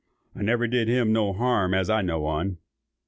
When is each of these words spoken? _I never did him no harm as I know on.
_I 0.35 0.41
never 0.41 0.65
did 0.65 0.87
him 0.87 1.13
no 1.13 1.31
harm 1.31 1.75
as 1.75 1.87
I 1.87 2.01
know 2.01 2.25
on. 2.25 2.57